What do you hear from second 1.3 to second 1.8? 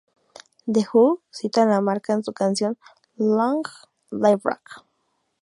citan la